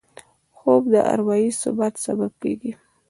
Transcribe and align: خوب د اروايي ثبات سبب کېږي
خوب 0.57 0.83
د 0.93 0.95
اروايي 1.13 1.49
ثبات 1.61 1.93
سبب 2.05 2.31
کېږي 2.41 2.71